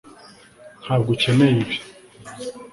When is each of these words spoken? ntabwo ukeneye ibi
ntabwo 0.83 1.09
ukeneye 1.15 1.55
ibi 1.63 1.75